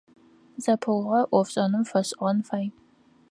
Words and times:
Зэпыугъо 0.63 1.19
IофшIэным 1.33 1.83
фэшIыгъэн 1.89 2.37
фай. 2.47 2.65